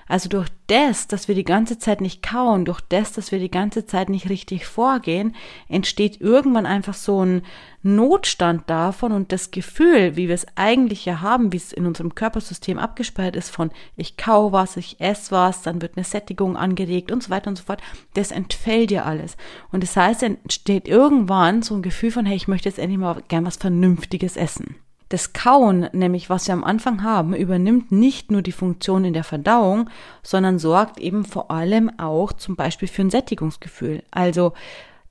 Also 0.06 0.28
durch 0.28 0.48
das, 0.66 1.08
dass 1.08 1.28
wir 1.28 1.34
die 1.34 1.44
ganze 1.44 1.78
Zeit 1.78 2.00
nicht 2.00 2.22
kauen, 2.22 2.64
durch 2.64 2.80
das, 2.80 3.12
dass 3.12 3.32
wir 3.32 3.38
die 3.38 3.50
ganze 3.50 3.86
Zeit 3.86 4.08
nicht 4.08 4.28
richtig 4.28 4.66
vorgehen, 4.66 5.34
entsteht 5.68 6.20
irgendwann 6.20 6.66
einfach 6.66 6.94
so 6.94 7.24
ein 7.24 7.42
Notstand 7.82 8.68
davon 8.68 9.12
und 9.12 9.30
das 9.30 9.50
Gefühl, 9.50 10.16
wie 10.16 10.28
wir 10.28 10.34
es 10.34 10.46
eigentlich 10.56 11.04
ja 11.04 11.20
haben, 11.20 11.52
wie 11.52 11.58
es 11.58 11.72
in 11.72 11.86
unserem 11.86 12.14
Körpersystem 12.14 12.78
abgespeichert 12.78 13.36
ist 13.36 13.50
von 13.50 13.70
ich 13.96 14.16
kau 14.16 14.52
was, 14.52 14.76
ich 14.76 15.00
esse 15.00 15.32
was, 15.32 15.62
dann 15.62 15.82
wird 15.82 15.96
eine 15.96 16.04
Sättigung 16.04 16.56
angeregt 16.56 17.12
und 17.12 17.22
so 17.22 17.30
weiter 17.30 17.48
und 17.48 17.56
so 17.56 17.64
fort, 17.64 17.82
das 18.14 18.30
entfällt 18.30 18.90
dir 18.90 19.04
alles. 19.04 19.36
Und 19.70 19.82
das 19.82 19.96
heißt, 19.96 20.22
entsteht 20.22 20.88
irgendwann 20.88 21.62
so 21.62 21.74
ein 21.74 21.82
Gefühl 21.82 22.10
von, 22.10 22.24
hey, 22.26 22.36
ich 22.36 22.48
möchte 22.48 22.68
jetzt 22.68 22.78
endlich 22.78 22.98
mal 22.98 23.22
gern 23.28 23.44
was 23.44 23.56
Vernünftiges 23.56 24.36
essen. 24.36 24.76
Das 25.08 25.32
Kauen, 25.32 25.88
nämlich 25.92 26.30
was 26.30 26.46
wir 26.46 26.54
am 26.54 26.64
Anfang 26.64 27.02
haben, 27.02 27.34
übernimmt 27.34 27.92
nicht 27.92 28.30
nur 28.30 28.42
die 28.42 28.52
Funktion 28.52 29.04
in 29.04 29.12
der 29.12 29.24
Verdauung, 29.24 29.90
sondern 30.22 30.58
sorgt 30.58 30.98
eben 30.98 31.24
vor 31.24 31.50
allem 31.50 31.90
auch 31.98 32.32
zum 32.32 32.56
Beispiel 32.56 32.88
für 32.88 33.02
ein 33.02 33.10
Sättigungsgefühl. 33.10 34.02
Also 34.10 34.54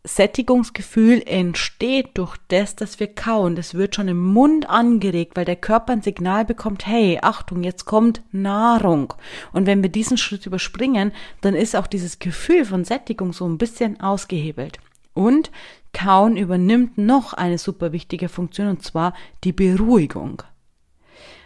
Sättigungsgefühl 0.06 1.24
entsteht 1.26 2.10
durch 2.18 2.36
das, 2.50 2.76
dass 2.76 3.00
wir 3.00 3.08
kauen. 3.08 3.56
Das 3.56 3.74
wird 3.74 3.96
schon 3.96 4.10
im 4.10 4.22
Mund 4.22 4.70
angeregt, 4.70 5.38
weil 5.38 5.46
der 5.46 5.56
Körper 5.56 5.94
ein 5.94 6.02
Signal 6.02 6.44
bekommt, 6.44 6.86
hey, 6.86 7.20
Achtung, 7.22 7.64
jetzt 7.64 7.86
kommt 7.86 8.22
Nahrung. 8.34 9.14
Und 9.54 9.66
wenn 9.66 9.82
wir 9.82 9.90
diesen 9.90 10.18
Schritt 10.18 10.46
überspringen, 10.46 11.14
dann 11.40 11.56
ist 11.56 11.76
auch 11.76 11.88
dieses 11.88 12.20
Gefühl 12.20 12.66
von 12.66 12.84
Sättigung 12.84 13.32
so 13.32 13.48
ein 13.48 13.58
bisschen 13.58 14.02
ausgehebelt. 14.02 14.80
Und 15.14 15.52
Kauen 15.94 16.36
übernimmt 16.36 16.98
noch 16.98 17.34
eine 17.34 17.58
super 17.58 17.92
wichtige 17.92 18.28
Funktion 18.28 18.68
und 18.68 18.84
zwar 18.84 19.14
die 19.44 19.54
Beruhigung. 19.54 20.44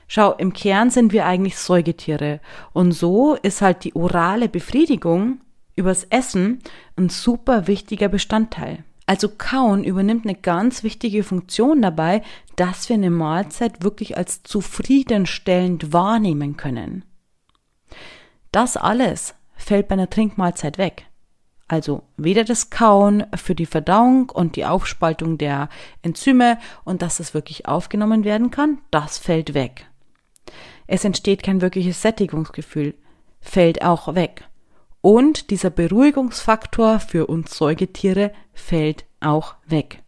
Schau, 0.08 0.34
im 0.34 0.54
Kern 0.54 0.89
sind 0.89 1.12
wir 1.12 1.25
eigentlich 1.25 1.58
Säugetiere 1.58 2.39
und 2.74 2.94
so 2.94 3.36
ist 3.36 3.62
halt 3.62 3.84
die 3.84 3.96
orale 3.96 4.48
Befriedigung 4.48 5.42
übers 5.75 6.06
Essen 6.06 6.60
ein 6.96 7.10
super 7.10 7.68
wichtiger 7.68 8.08
Bestandteil. 8.08 8.84
Also 9.06 9.30
Kauen 9.30 9.84
übernimmt 9.84 10.25
eine 10.25 10.36
ganz 10.36 10.84
wichtige 10.84 11.24
Funktion 11.24 11.82
dabei, 11.82 12.22
dass 12.58 12.89
wir 12.89 12.96
eine 12.96 13.10
Mahlzeit 13.10 13.84
wirklich 13.84 14.18
als 14.18 14.44
zufriedenstellend 14.44 15.94
wahrnehmen 15.94 16.58
können. 16.58 17.06
Das 18.51 18.75
alles 18.75 19.36
fällt 19.56 19.88
bei 19.88 19.94
einer 19.94 20.10
Trinkmahlzeit 20.10 20.77
weg. 20.77 21.07
Also 21.67 22.03
weder 22.15 22.45
das 22.45 22.69
Kauen 22.69 23.25
für 23.36 23.53
die 23.53 23.65
Verdauung 23.65 24.29
und 24.29 24.55
die 24.55 24.65
Aufspaltung 24.65 25.38
der 25.38 25.69
Enzyme 26.01 26.57
und 26.86 27.01
dass 27.01 27.19
es 27.19 27.33
wirklich 27.33 27.67
aufgenommen 27.67 28.24
werden 28.24 28.51
kann, 28.51 28.79
das 28.89 29.17
fällt 29.17 29.53
weg. 29.53 29.88
Es 30.88 31.03
entsteht 31.03 31.43
kein 31.43 31.62
wirkliches 31.62 32.01
Sättigungsgefühl, 32.01 32.95
fällt 33.41 33.83
auch 33.83 34.15
weg. 34.15 34.47
Und 35.01 35.51
dieser 35.51 35.69
Beruhigungsfaktor 35.69 37.00
für 37.00 37.27
uns 37.27 37.57
Säugetiere 37.57 38.31
fällt 38.53 39.05
auch 39.19 39.55
weg. 39.65 40.01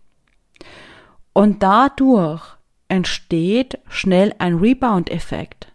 Und 1.33 1.61
dadurch 1.61 2.57
entsteht 2.87 3.79
schnell 3.89 4.33
ein 4.39 4.55
Rebound-Effekt. 4.55 5.71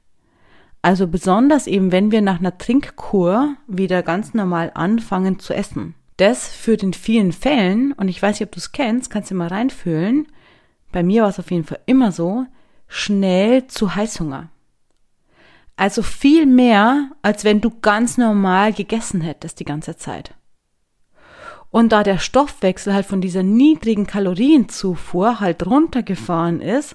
Also 0.84 1.08
besonders 1.08 1.66
eben, 1.66 1.92
wenn 1.92 2.12
wir 2.12 2.20
nach 2.20 2.40
einer 2.40 2.58
Trinkkur 2.58 3.56
wieder 3.66 4.02
ganz 4.02 4.34
normal 4.34 4.70
anfangen 4.74 5.38
zu 5.38 5.54
essen. 5.54 5.94
Das 6.18 6.46
führt 6.48 6.82
in 6.82 6.92
vielen 6.92 7.32
Fällen, 7.32 7.92
und 7.92 8.08
ich 8.08 8.20
weiß 8.20 8.38
nicht, 8.38 8.46
ob 8.46 8.52
du 8.52 8.58
es 8.58 8.72
kennst, 8.72 9.08
kannst 9.08 9.30
du 9.30 9.34
mal 9.34 9.48
reinfühlen, 9.48 10.26
bei 10.92 11.02
mir 11.02 11.22
war 11.22 11.30
es 11.30 11.38
auf 11.38 11.50
jeden 11.50 11.64
Fall 11.64 11.80
immer 11.86 12.12
so, 12.12 12.44
schnell 12.86 13.66
zu 13.66 13.94
Heißhunger. 13.94 14.50
Also 15.74 16.02
viel 16.02 16.44
mehr, 16.44 17.12
als 17.22 17.44
wenn 17.44 17.62
du 17.62 17.70
ganz 17.80 18.18
normal 18.18 18.74
gegessen 18.74 19.22
hättest 19.22 19.60
die 19.60 19.64
ganze 19.64 19.96
Zeit. 19.96 20.34
Und 21.70 21.92
da 21.92 22.02
der 22.02 22.18
Stoffwechsel 22.18 22.92
halt 22.92 23.06
von 23.06 23.22
dieser 23.22 23.42
niedrigen 23.42 24.06
Kalorienzufuhr 24.06 25.40
halt 25.40 25.64
runtergefahren 25.64 26.60
ist, 26.60 26.94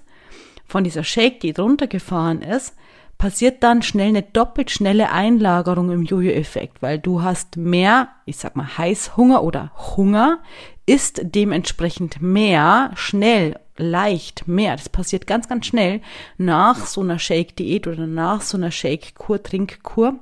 von 0.67 0.83
dieser 0.83 1.03
Shake, 1.03 1.39
die 1.39 1.55
runtergefahren 1.57 2.43
ist, 2.43 2.75
passiert 3.19 3.61
dann 3.63 3.83
schnell 3.83 4.07
eine 4.07 4.23
doppelt 4.23 4.71
schnelle 4.71 5.11
Einlagerung 5.11 5.91
im 5.91 6.03
Jojo-Effekt, 6.03 6.81
weil 6.81 6.97
du 6.97 7.21
hast 7.21 7.57
mehr, 7.57 8.07
ich 8.25 8.37
sag 8.37 8.55
mal, 8.55 8.77
Heißhunger 8.77 9.43
oder 9.43 9.71
Hunger, 9.95 10.39
ist 10.85 11.21
dementsprechend 11.23 12.21
mehr, 12.21 12.91
schnell, 12.95 13.59
leicht, 13.77 14.47
mehr. 14.47 14.77
Das 14.77 14.87
passiert 14.87 15.27
ganz, 15.27 15.49
ganz 15.49 15.65
schnell 15.65 16.01
nach 16.37 16.85
so 16.87 17.01
einer 17.01 17.19
Shake-Diät 17.19 17.87
oder 17.87 18.07
nach 18.07 18.41
so 18.41 18.57
einer 18.57 18.71
Shake-Kur, 18.71 19.43
Trinkkur. 19.43 20.15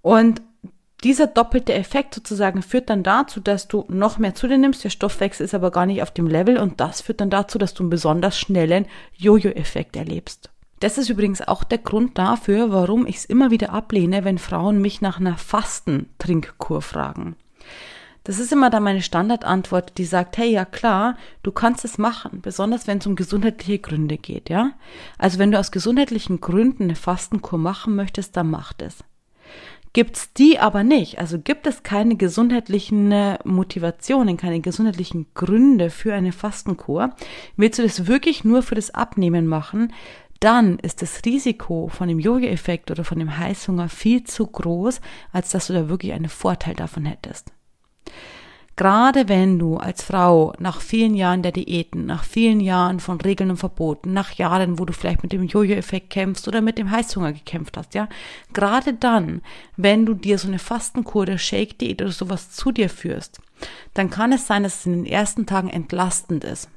Und 0.00 0.40
dieser 1.02 1.26
doppelte 1.26 1.74
Effekt 1.74 2.14
sozusagen 2.14 2.62
führt 2.62 2.88
dann 2.88 3.02
dazu, 3.02 3.40
dass 3.40 3.66
du 3.66 3.84
noch 3.88 4.18
mehr 4.18 4.36
zu 4.36 4.46
dir 4.46 4.58
nimmst, 4.58 4.84
der 4.84 4.90
Stoffwechsel 4.90 5.44
ist 5.44 5.54
aber 5.54 5.72
gar 5.72 5.86
nicht 5.86 6.02
auf 6.02 6.12
dem 6.12 6.28
Level 6.28 6.56
und 6.56 6.80
das 6.80 7.00
führt 7.00 7.20
dann 7.20 7.30
dazu, 7.30 7.58
dass 7.58 7.74
du 7.74 7.82
einen 7.82 7.90
besonders 7.90 8.38
schnellen 8.38 8.86
Jojo-Effekt 9.16 9.96
erlebst. 9.96 10.50
Das 10.80 10.98
ist 10.98 11.08
übrigens 11.08 11.40
auch 11.40 11.64
der 11.64 11.78
Grund 11.78 12.18
dafür, 12.18 12.70
warum 12.70 13.06
ich 13.06 13.16
es 13.16 13.24
immer 13.24 13.50
wieder 13.50 13.72
ablehne, 13.72 14.24
wenn 14.24 14.38
Frauen 14.38 14.80
mich 14.80 15.00
nach 15.00 15.18
einer 15.18 15.38
Fastentrinkkur 15.38 16.82
fragen. 16.82 17.36
Das 18.24 18.40
ist 18.40 18.52
immer 18.52 18.70
dann 18.70 18.82
meine 18.82 19.02
Standardantwort, 19.02 19.98
die 19.98 20.04
sagt, 20.04 20.36
hey, 20.36 20.50
ja 20.50 20.64
klar, 20.64 21.16
du 21.44 21.52
kannst 21.52 21.84
es 21.84 21.96
machen, 21.96 22.40
besonders 22.42 22.88
wenn 22.88 22.98
es 22.98 23.06
um 23.06 23.14
gesundheitliche 23.14 23.78
Gründe 23.78 24.18
geht, 24.18 24.50
ja? 24.50 24.72
Also 25.16 25.38
wenn 25.38 25.52
du 25.52 25.60
aus 25.60 25.70
gesundheitlichen 25.70 26.40
Gründen 26.40 26.84
eine 26.84 26.96
Fastenkur 26.96 27.56
machen 27.56 27.94
möchtest, 27.94 28.36
dann 28.36 28.50
mach 28.50 28.72
das. 28.72 29.04
Gibt's 29.92 30.32
die 30.32 30.58
aber 30.58 30.82
nicht, 30.82 31.20
also 31.20 31.38
gibt 31.38 31.68
es 31.68 31.84
keine 31.84 32.16
gesundheitlichen 32.16 33.12
äh, 33.12 33.38
Motivationen, 33.44 34.36
keine 34.36 34.60
gesundheitlichen 34.60 35.26
Gründe 35.34 35.88
für 35.88 36.12
eine 36.12 36.32
Fastenkur, 36.32 37.14
willst 37.56 37.78
du 37.78 37.84
das 37.84 38.08
wirklich 38.08 38.44
nur 38.44 38.62
für 38.62 38.74
das 38.74 38.90
Abnehmen 38.90 39.46
machen, 39.46 39.92
dann 40.40 40.78
ist 40.78 41.02
das 41.02 41.24
Risiko 41.24 41.88
von 41.88 42.08
dem 42.08 42.18
Yoga-Effekt 42.18 42.90
oder 42.90 43.04
von 43.04 43.18
dem 43.18 43.38
Heißhunger 43.38 43.88
viel 43.88 44.24
zu 44.24 44.46
groß, 44.46 45.00
als 45.32 45.50
dass 45.50 45.68
du 45.68 45.72
da 45.72 45.88
wirklich 45.88 46.12
einen 46.12 46.28
Vorteil 46.28 46.74
davon 46.74 47.04
hättest. 47.04 47.52
Gerade 48.76 49.30
wenn 49.30 49.58
du 49.58 49.78
als 49.78 50.02
Frau 50.02 50.52
nach 50.58 50.82
vielen 50.82 51.14
Jahren 51.14 51.42
der 51.42 51.52
Diäten, 51.52 52.04
nach 52.04 52.24
vielen 52.24 52.60
Jahren 52.60 53.00
von 53.00 53.18
Regeln 53.18 53.48
und 53.48 53.56
Verboten, 53.56 54.12
nach 54.12 54.32
Jahren, 54.32 54.78
wo 54.78 54.84
du 54.84 54.92
vielleicht 54.92 55.22
mit 55.22 55.32
dem 55.32 55.44
Jojo-Effekt 55.44 56.10
kämpfst 56.10 56.46
oder 56.46 56.60
mit 56.60 56.76
dem 56.76 56.90
Heißhunger 56.90 57.32
gekämpft 57.32 57.78
hast, 57.78 57.94
ja, 57.94 58.06
gerade 58.52 58.92
dann, 58.92 59.40
wenn 59.78 60.04
du 60.04 60.12
dir 60.12 60.38
so 60.38 60.48
eine 60.48 60.58
Fastenkur 60.58 61.22
oder 61.22 61.38
Shake-Diät 61.38 62.02
oder 62.02 62.12
sowas 62.12 62.50
zu 62.50 62.70
dir 62.70 62.90
führst, 62.90 63.40
dann 63.94 64.10
kann 64.10 64.32
es 64.32 64.46
sein, 64.46 64.62
dass 64.62 64.80
es 64.80 64.86
in 64.86 64.92
den 64.92 65.06
ersten 65.06 65.46
Tagen 65.46 65.70
entlastend 65.70 66.44
ist. 66.44 66.68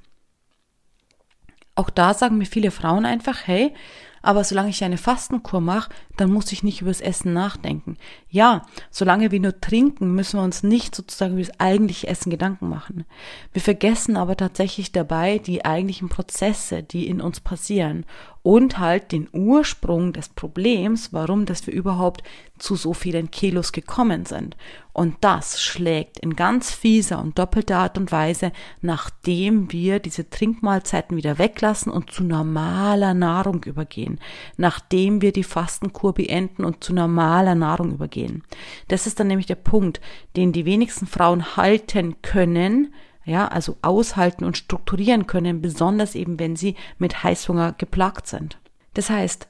Auch 1.80 1.90
da 1.90 2.14
sagen 2.14 2.38
mir 2.38 2.46
viele 2.46 2.72
Frauen 2.72 3.06
einfach, 3.06 3.48
hey, 3.48 3.74
aber 4.22 4.44
solange 4.44 4.70
ich 4.70 4.84
eine 4.84 4.98
Fastenkur 4.98 5.62
mache, 5.62 5.90
dann 6.20 6.32
muss 6.32 6.52
ich 6.52 6.64
nicht 6.64 6.82
übers 6.82 7.02
Essen 7.02 7.34
nachdenken. 7.34 7.98
Ja, 8.30 8.66
solange 8.92 9.32
wir 9.32 9.40
nur 9.40 9.60
trinken, 9.60 10.14
müssen 10.14 10.40
wir 10.40 10.44
uns 10.44 10.64
nicht 10.64 10.96
sozusagen 10.96 11.34
über 11.34 11.44
das 11.44 11.60
eigentliche 11.60 12.08
Essen 12.08 12.30
Gedanken 12.30 12.70
machen. 12.70 13.06
Wir 13.54 13.62
vergessen 13.62 14.18
aber 14.18 14.36
tatsächlich 14.36 14.92
dabei 14.92 15.38
die 15.38 15.66
eigentlichen 15.66 16.10
Prozesse, 16.10 16.84
die 16.84 17.08
in 17.08 17.22
uns 17.22 17.40
passieren 17.40 18.06
und 18.42 18.80
halt 18.80 19.12
den 19.12 19.28
Ursprung 19.34 20.14
des 20.14 20.30
Problems, 20.30 21.12
warum 21.12 21.46
dass 21.46 21.68
wir 21.68 21.74
überhaupt 21.74 22.24
zu 22.58 22.76
so 22.76 22.94
vielen 22.94 23.32
Kilos 23.32 23.72
gekommen 23.72 24.26
sind. 24.26 24.56
Und 24.94 25.16
das 25.22 25.62
schlägt 25.62 26.20
in 26.20 26.36
ganz 26.36 26.72
fieser 26.72 27.22
und 27.22 27.38
doppelter 27.40 27.78
Art 27.78 27.98
und 27.98 28.12
Weise, 28.12 28.52
nachdem 28.82 29.72
wir 29.72 30.00
diese 30.00 30.30
Trinkmahlzeiten 30.30 31.16
wieder 31.16 31.38
weglassen 31.38 31.92
und 31.92 32.12
zu 32.12 32.24
normaler 32.24 33.14
Nahrung 33.14 33.64
übergehen, 33.64 34.20
nachdem 34.58 35.22
wir 35.22 35.32
die 35.32 35.44
Fastenkur 35.44 36.09
beenden 36.14 36.66
und 36.66 36.84
zu 36.84 36.94
normaler 36.94 37.56
Nahrung 37.56 37.92
übergehen. 37.92 38.44
Das 38.88 39.08
ist 39.08 39.20
dann 39.20 39.28
nämlich 39.28 39.48
der 39.48 39.56
Punkt, 39.56 40.02
den 40.36 40.52
die 40.52 40.66
wenigsten 40.66 41.08
Frauen 41.08 41.58
halten 41.58 42.22
können, 42.22 42.94
ja, 43.26 43.48
also 43.48 43.78
aushalten 43.82 44.44
und 44.44 44.58
strukturieren 44.58 45.28
können, 45.28 45.62
besonders 45.62 46.16
eben, 46.16 46.40
wenn 46.40 46.56
sie 46.56 46.76
mit 46.98 47.24
Heißhunger 47.24 47.74
geplagt 47.78 48.28
sind. 48.28 48.58
Das 48.94 49.10
heißt, 49.10 49.48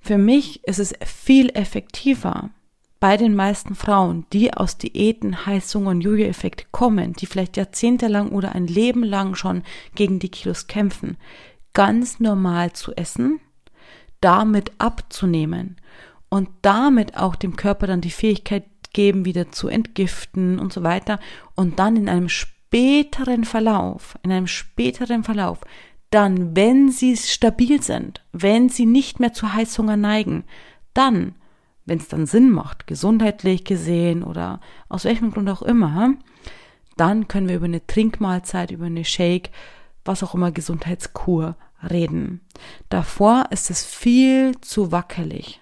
für 0.00 0.18
mich 0.18 0.64
ist 0.64 0.78
es 0.78 0.94
viel 1.04 1.50
effektiver, 1.50 2.50
bei 2.98 3.16
den 3.16 3.34
meisten 3.34 3.74
Frauen, 3.74 4.24
die 4.32 4.54
aus 4.54 4.78
Diäten, 4.78 5.46
Heißhunger 5.46 5.90
und 5.90 6.00
Jojo-Effekt 6.00 6.72
kommen, 6.72 7.12
die 7.12 7.26
vielleicht 7.26 7.56
jahrzehntelang 7.56 8.30
oder 8.30 8.54
ein 8.54 8.66
Leben 8.66 9.04
lang 9.04 9.34
schon 9.34 9.62
gegen 9.94 10.18
die 10.18 10.30
Kilos 10.30 10.66
kämpfen, 10.66 11.16
ganz 11.72 12.20
normal 12.20 12.72
zu 12.72 12.94
essen, 12.96 13.38
damit 14.20 14.72
abzunehmen 14.78 15.76
und 16.28 16.48
damit 16.62 17.16
auch 17.16 17.36
dem 17.36 17.56
Körper 17.56 17.86
dann 17.86 18.00
die 18.00 18.10
Fähigkeit 18.10 18.64
geben, 18.92 19.24
wieder 19.24 19.52
zu 19.52 19.68
entgiften 19.68 20.58
und 20.58 20.72
so 20.72 20.82
weiter 20.82 21.18
und 21.54 21.78
dann 21.78 21.96
in 21.96 22.08
einem 22.08 22.28
späteren 22.28 23.44
Verlauf, 23.44 24.18
in 24.22 24.32
einem 24.32 24.46
späteren 24.46 25.22
Verlauf, 25.22 25.60
dann, 26.10 26.56
wenn 26.56 26.90
sie 26.90 27.16
stabil 27.16 27.82
sind, 27.82 28.24
wenn 28.32 28.68
sie 28.68 28.86
nicht 28.86 29.20
mehr 29.20 29.32
zu 29.32 29.52
Heißhunger 29.52 29.96
neigen, 29.96 30.44
dann 30.94 31.34
wenn 31.86 31.98
es 31.98 32.08
dann 32.08 32.26
Sinn 32.26 32.50
macht, 32.50 32.86
gesundheitlich 32.86 33.64
gesehen 33.64 34.22
oder 34.22 34.60
aus 34.88 35.04
welchem 35.04 35.30
Grund 35.30 35.48
auch 35.48 35.62
immer, 35.62 36.14
dann 36.96 37.28
können 37.28 37.48
wir 37.48 37.56
über 37.56 37.66
eine 37.66 37.86
Trinkmahlzeit, 37.86 38.72
über 38.72 38.86
eine 38.86 39.04
Shake, 39.04 39.50
was 40.04 40.22
auch 40.22 40.34
immer 40.34 40.50
Gesundheitskur 40.50 41.56
reden. 41.82 42.40
Davor 42.88 43.46
ist 43.50 43.70
es 43.70 43.84
viel 43.84 44.58
zu 44.60 44.92
wackelig. 44.92 45.60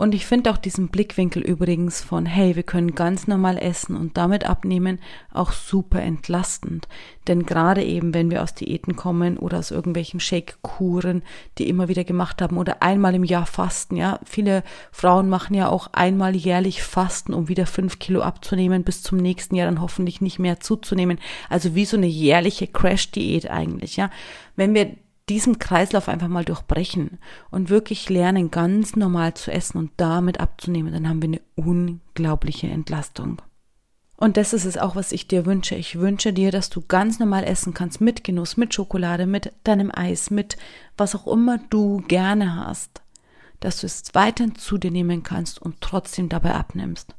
Und 0.00 0.14
ich 0.14 0.24
finde 0.24 0.50
auch 0.50 0.56
diesen 0.56 0.88
Blickwinkel 0.88 1.42
übrigens 1.42 2.00
von, 2.00 2.24
hey, 2.24 2.56
wir 2.56 2.62
können 2.62 2.94
ganz 2.94 3.26
normal 3.26 3.58
essen 3.58 3.96
und 3.96 4.16
damit 4.16 4.48
abnehmen, 4.48 4.98
auch 5.30 5.52
super 5.52 6.00
entlastend. 6.00 6.88
Denn 7.28 7.44
gerade 7.44 7.84
eben, 7.84 8.14
wenn 8.14 8.30
wir 8.30 8.42
aus 8.42 8.54
Diäten 8.54 8.96
kommen 8.96 9.36
oder 9.36 9.58
aus 9.58 9.70
irgendwelchen 9.70 10.18
Shake-Kuren, 10.18 11.22
die 11.58 11.68
immer 11.68 11.88
wieder 11.88 12.04
gemacht 12.04 12.40
haben 12.40 12.56
oder 12.56 12.82
einmal 12.82 13.14
im 13.14 13.24
Jahr 13.24 13.44
fasten, 13.44 13.94
ja. 13.94 14.20
Viele 14.24 14.62
Frauen 14.90 15.28
machen 15.28 15.52
ja 15.52 15.68
auch 15.68 15.88
einmal 15.92 16.34
jährlich 16.34 16.82
Fasten, 16.82 17.34
um 17.34 17.48
wieder 17.48 17.66
fünf 17.66 17.98
Kilo 17.98 18.22
abzunehmen, 18.22 18.84
bis 18.84 19.02
zum 19.02 19.18
nächsten 19.18 19.54
Jahr 19.54 19.66
dann 19.66 19.82
hoffentlich 19.82 20.22
nicht 20.22 20.38
mehr 20.38 20.60
zuzunehmen. 20.60 21.18
Also 21.50 21.74
wie 21.74 21.84
so 21.84 21.98
eine 21.98 22.06
jährliche 22.06 22.68
Crash-Diät 22.68 23.50
eigentlich, 23.50 23.98
ja. 23.98 24.08
Wenn 24.56 24.72
wir 24.72 24.96
diesen 25.30 25.60
Kreislauf 25.60 26.08
einfach 26.08 26.28
mal 26.28 26.44
durchbrechen 26.44 27.18
und 27.50 27.70
wirklich 27.70 28.10
lernen, 28.10 28.50
ganz 28.50 28.96
normal 28.96 29.34
zu 29.34 29.52
essen 29.52 29.78
und 29.78 29.92
damit 29.96 30.40
abzunehmen, 30.40 30.92
dann 30.92 31.08
haben 31.08 31.22
wir 31.22 31.28
eine 31.28 31.40
unglaubliche 31.54 32.66
Entlastung. 32.66 33.40
Und 34.16 34.36
das 34.36 34.52
ist 34.52 34.66
es 34.66 34.76
auch, 34.76 34.96
was 34.96 35.12
ich 35.12 35.28
dir 35.28 35.46
wünsche. 35.46 35.76
Ich 35.76 35.98
wünsche 35.98 36.32
dir, 36.34 36.50
dass 36.50 36.68
du 36.68 36.82
ganz 36.82 37.20
normal 37.20 37.44
essen 37.44 37.72
kannst 37.72 38.00
mit 38.02 38.24
Genuss, 38.24 38.58
mit 38.58 38.74
Schokolade, 38.74 39.26
mit 39.26 39.52
deinem 39.64 39.90
Eis, 39.94 40.30
mit 40.30 40.58
was 40.98 41.14
auch 41.14 41.26
immer 41.26 41.58
du 41.70 42.02
gerne 42.06 42.56
hast. 42.56 43.00
Dass 43.60 43.80
du 43.80 43.86
es 43.86 44.02
weiterhin 44.12 44.56
zu 44.56 44.76
dir 44.76 44.90
nehmen 44.90 45.22
kannst 45.22 45.62
und 45.62 45.80
trotzdem 45.80 46.28
dabei 46.28 46.54
abnimmst. 46.54 47.14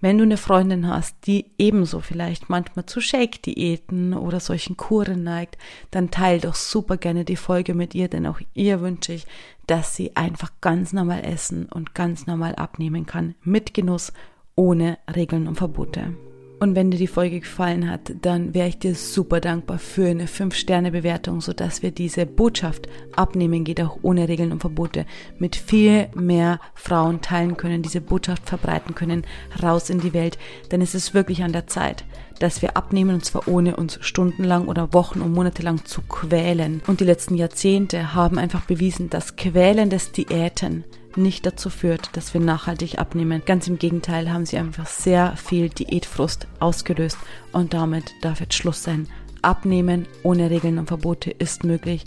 Wenn 0.00 0.18
du 0.18 0.24
eine 0.24 0.36
Freundin 0.36 0.88
hast, 0.88 1.16
die 1.26 1.46
ebenso 1.58 2.00
vielleicht 2.00 2.48
manchmal 2.48 2.86
zu 2.86 3.00
Shake-Diäten 3.00 4.14
oder 4.14 4.40
solchen 4.40 4.76
Kuren 4.76 5.24
neigt, 5.24 5.58
dann 5.90 6.10
teil 6.10 6.40
doch 6.40 6.54
super 6.54 6.96
gerne 6.96 7.24
die 7.24 7.36
Folge 7.36 7.74
mit 7.74 7.94
ihr, 7.94 8.08
denn 8.08 8.26
auch 8.26 8.40
ihr 8.54 8.80
wünsche 8.80 9.12
ich, 9.12 9.26
dass 9.66 9.96
sie 9.96 10.16
einfach 10.16 10.50
ganz 10.60 10.92
normal 10.92 11.24
essen 11.24 11.66
und 11.66 11.94
ganz 11.94 12.26
normal 12.26 12.54
abnehmen 12.54 13.06
kann, 13.06 13.34
mit 13.42 13.74
Genuss, 13.74 14.12
ohne 14.54 14.98
Regeln 15.14 15.46
und 15.46 15.56
Verbote. 15.56 16.14
Und 16.60 16.74
wenn 16.74 16.90
dir 16.90 16.98
die 16.98 17.06
Folge 17.06 17.38
gefallen 17.38 17.88
hat, 17.88 18.12
dann 18.22 18.52
wäre 18.52 18.66
ich 18.66 18.78
dir 18.78 18.96
super 18.96 19.40
dankbar 19.40 19.78
für 19.78 20.08
eine 20.08 20.26
5-Sterne-Bewertung, 20.26 21.40
sodass 21.40 21.82
wir 21.82 21.92
diese 21.92 22.26
Botschaft 22.26 22.88
abnehmen 23.14 23.62
geht, 23.62 23.80
auch 23.80 23.98
ohne 24.02 24.28
Regeln 24.28 24.50
und 24.50 24.60
Verbote, 24.60 25.06
mit 25.38 25.54
viel 25.54 26.08
mehr 26.14 26.58
Frauen 26.74 27.20
teilen 27.20 27.56
können, 27.56 27.82
diese 27.82 28.00
Botschaft 28.00 28.48
verbreiten 28.48 28.96
können, 28.96 29.24
raus 29.62 29.88
in 29.88 30.00
die 30.00 30.14
Welt. 30.14 30.36
Denn 30.72 30.82
es 30.82 30.96
ist 30.96 31.14
wirklich 31.14 31.44
an 31.44 31.52
der 31.52 31.68
Zeit, 31.68 32.04
dass 32.40 32.60
wir 32.60 32.76
abnehmen 32.76 33.14
und 33.14 33.24
zwar 33.24 33.46
ohne 33.46 33.76
uns 33.76 33.98
stundenlang 34.00 34.66
oder 34.66 34.92
Wochen 34.92 35.20
und 35.20 35.32
Monate 35.32 35.62
lang 35.62 35.84
zu 35.84 36.02
quälen. 36.02 36.82
Und 36.88 36.98
die 36.98 37.04
letzten 37.04 37.36
Jahrzehnte 37.36 38.14
haben 38.14 38.36
einfach 38.36 38.62
bewiesen, 38.62 39.10
dass 39.10 39.36
quälendes 39.36 40.10
Diäten 40.10 40.84
nicht 41.18 41.44
dazu 41.44 41.70
führt, 41.70 42.16
dass 42.16 42.32
wir 42.32 42.40
nachhaltig 42.40 42.98
abnehmen. 42.98 43.42
Ganz 43.44 43.68
im 43.68 43.78
Gegenteil 43.78 44.32
haben 44.32 44.46
sie 44.46 44.58
einfach 44.58 44.86
sehr 44.86 45.36
viel 45.36 45.68
Diätfrust 45.68 46.46
ausgelöst 46.60 47.18
und 47.52 47.74
damit 47.74 48.14
darf 48.22 48.40
jetzt 48.40 48.54
Schluss 48.54 48.82
sein. 48.82 49.08
Abnehmen 49.42 50.06
ohne 50.22 50.50
Regeln 50.50 50.78
und 50.78 50.86
Verbote 50.88 51.30
ist 51.30 51.64
möglich 51.64 52.04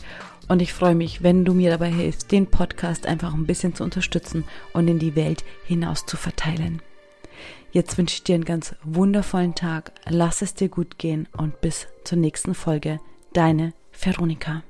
und 0.48 0.62
ich 0.62 0.74
freue 0.74 0.96
mich, 0.96 1.24
wenn 1.24 1.46
du 1.46 1.54
mir 1.54 1.70
dabei 1.70 1.90
hilfst, 1.90 2.32
den 2.32 2.48
Podcast 2.48 3.06
einfach 3.06 3.34
ein 3.34 3.46
bisschen 3.46 3.74
zu 3.74 3.84
unterstützen 3.84 4.44
und 4.74 4.88
in 4.88 5.00
die 5.00 5.16
Welt 5.16 5.44
hinaus 5.66 6.06
zu 6.06 6.18
verteilen. 6.18 6.82
Jetzt 7.72 7.98
wünsche 7.98 8.16
ich 8.16 8.24
dir 8.24 8.36
einen 8.36 8.46
ganz 8.46 8.76
wundervollen 8.84 9.56
Tag, 9.56 9.94
lass 10.10 10.42
es 10.42 10.54
dir 10.54 10.68
gut 10.68 10.98
gehen 10.98 11.28
und 11.38 11.62
bis 11.62 11.88
zur 12.04 12.18
nächsten 12.18 12.54
Folge. 12.54 13.00
Deine 13.32 13.74
Veronika. 13.94 14.64